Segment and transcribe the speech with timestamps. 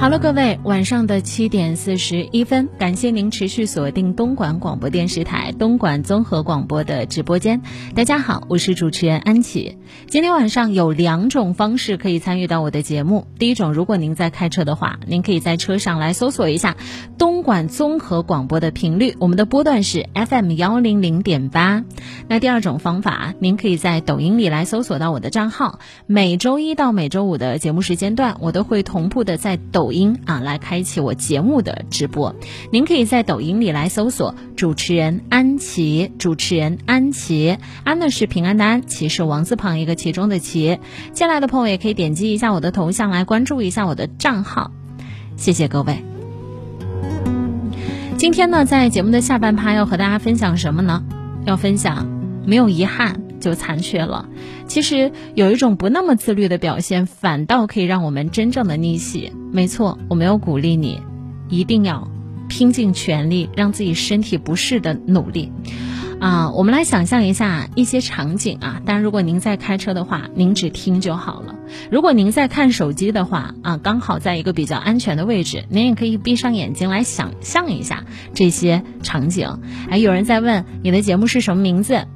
[0.00, 7.60] 好了，各位，晚上的七点四十一分，感谢您持续锁定东莞广播电视台东莞综合广播的直播间。
[7.94, 9.76] 大家好，我是主持人安琪。
[10.06, 13.26] 今天晚上有两种方式可以参与到我的节目。
[13.38, 16.78] 第一种，如果您在开车的话，您可以在车上来搜索一下
[17.18, 21.84] 东管综合广播的频率，我们的波段是 FM 幺零零点八。
[22.28, 25.80] 那第二种方法，您可以在抖音里来搜索到我的账号。
[26.06, 29.90] 每周一到每周五的节目时间段，我都会同步的在抖。
[29.90, 32.36] 音啊，来开启我节目的直播。
[32.70, 40.78] 您可以在抖音里来搜索主持人安琪，主持人安琪，安呢是平安的安，琪是王字旁一个其中的琪。
[41.12, 44.70] 进来的朋友也可以点击一下我的头像来关注一下我的账号，
[45.36, 46.09] 谢谢各位。
[48.20, 51.02] 今天呢，在节目的下半趴要和大家分享什么呢？
[51.46, 52.06] 要分享
[52.44, 53.22] 没有遗憾。
[53.40, 54.28] 就残缺了。
[54.66, 59.32] 其实有一种不那么自律的表现，反倒可以让我们真正的逆袭。
[59.50, 61.00] 没错，我没有鼓励你，
[61.48, 62.10] 一定要
[62.50, 65.50] 拼尽全力让自己身体不适的努力。
[66.20, 68.82] 啊，我们来想象一下一些场景啊。
[68.84, 71.56] 当然，如果您在开车的话，您只听就好了。
[71.90, 78.04] 如果您在看手机的话，啊，刚好在一个比较安全的位置，您也可以闭上眼睛来想象一下
[78.34, 79.60] 这些场景。
[79.88, 82.06] 哎，有人在问你的节目是什么名字？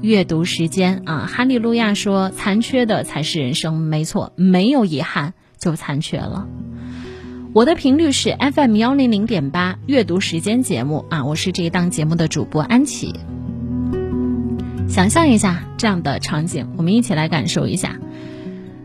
[0.00, 6.48] 阅读时间啊，哈利路亚说：“残缺的才是人生。”没错，没有遗憾就残缺了。
[7.54, 13.14] 我的频率是 FM 幺零零点八，阅读时间节目啊，我是这一档节目的主播安琪。
[14.92, 17.98] 想象一下这样的场景，我们一起来感受一下。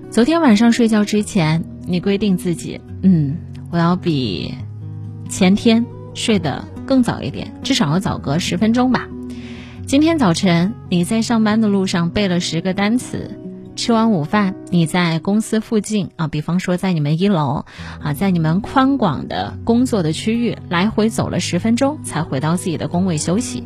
[0.10, 3.36] 昨天晚上睡觉之前，你规定自己，嗯，
[3.72, 4.54] 我要比
[5.28, 9.10] 前天睡得更早一点，至少要早个十分钟吧。
[9.86, 13.38] 今天早晨，你在上班的路上背了十个单词。
[13.76, 17.66] 吃完午饭，你在公司附近啊，比方说在你们一楼
[18.02, 23.66] 啊，在你们宽广的工作的区域来回走了十分钟，才回到自己的工位休息。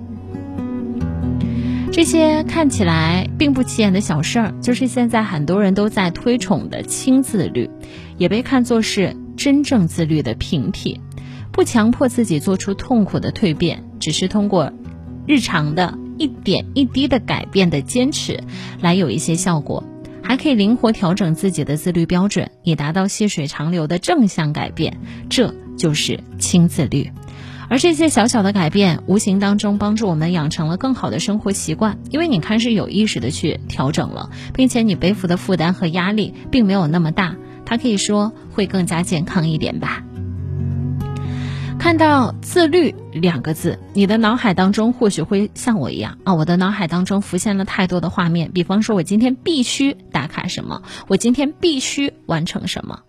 [1.92, 7.70] 这些看起来并不起眼的小事儿，就是现在很多人都在推崇的轻自律，
[8.18, 11.00] 也被看作是真正自律的平替。
[11.52, 14.72] 不强迫自己做出痛苦的蜕变，只是通过
[15.28, 15.98] 日常的。
[16.18, 18.44] 一点一滴的改变的坚持，
[18.80, 19.84] 来有一些效果，
[20.22, 25.00] 还可以灵活调整自己的自律标准，以达到细水长流的正向改变。
[25.32, 27.10] 这就是轻自律，
[27.72, 40.04] 而这些小小的改变，无形当中帮助我们养成了更好的生活习惯，因为你开始有意识的去调整了，并且你背负的负担和压力并没有那么大，它可以说会更加健康一点吧。
[41.80, 48.52] 看到“自律”两个字，你的脑海当中或许会像我一样啊，我的脑海当中浮现了太多的画面。
[48.52, 53.00] 比方说，我今天必须打卡什么，我今天必须完成什么。